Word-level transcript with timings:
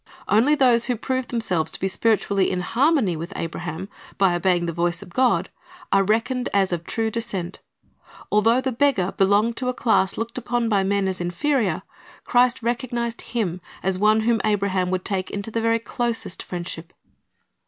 Only 0.27 0.55
those 0.55 0.85
who 0.87 0.95
prove 0.95 1.27
themselves 1.27 1.69
to 1.69 1.79
be 1.79 1.87
.spiritually 1.87 2.49
in 2.49 2.61
harmony 2.61 3.15
with 3.15 3.31
Abraham 3.35 3.87
by 4.17 4.33
obeying 4.33 4.65
the 4.65 4.73
voice 4.73 5.03
of 5.03 5.09
God, 5.13 5.51
are 5.91 6.03
reckoned 6.03 6.49
as 6.55 6.73
of 6.73 6.85
true 6.85 7.11
descent. 7.11 7.59
Although 8.31 8.61
the 8.61 8.71
beggar 8.71 9.11
belonged 9.11 9.57
to 9.57 9.65
the 9.65 9.73
class 9.73 10.17
looked 10.17 10.39
upon 10.39 10.69
by 10.69 10.83
men 10.83 11.07
as 11.07 11.21
inferior, 11.21 11.83
Christ 12.23 12.63
recognized 12.63 13.21
him 13.21 13.61
as 13.83 13.99
one 13.99 14.21
whom 14.21 14.41
Abraham 14.43 14.89
would 14.89 15.05
take 15.05 15.29
into 15.29 15.51
the 15.51 15.61
very 15.61 15.77
closest 15.77 16.41
friendship. 16.41 16.93